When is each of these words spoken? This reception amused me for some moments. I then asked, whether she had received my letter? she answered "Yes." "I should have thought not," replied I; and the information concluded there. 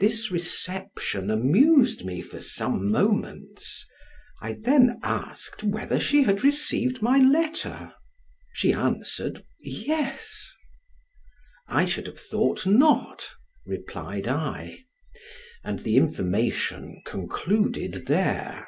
This 0.00 0.32
reception 0.32 1.30
amused 1.30 2.04
me 2.04 2.20
for 2.20 2.40
some 2.40 2.90
moments. 2.90 3.86
I 4.40 4.54
then 4.54 4.98
asked, 5.04 5.62
whether 5.62 6.00
she 6.00 6.24
had 6.24 6.42
received 6.42 7.00
my 7.00 7.18
letter? 7.20 7.92
she 8.52 8.72
answered 8.72 9.44
"Yes." 9.60 10.50
"I 11.68 11.84
should 11.84 12.08
have 12.08 12.18
thought 12.18 12.66
not," 12.66 13.30
replied 13.64 14.26
I; 14.26 14.78
and 15.62 15.84
the 15.84 15.96
information 15.96 17.00
concluded 17.06 18.06
there. 18.08 18.66